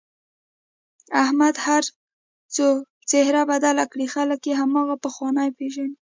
[1.23, 2.67] احمد که هرڅو
[3.09, 5.95] څهره بدله کړي خلک یې هماغه پخوانی پېژني.